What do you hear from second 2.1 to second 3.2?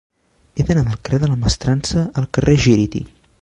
al carrer Gíriti.